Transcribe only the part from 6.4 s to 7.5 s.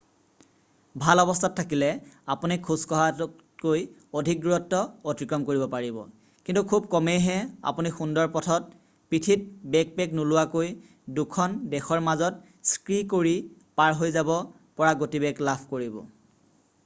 কিন্তু খুব কমেইহে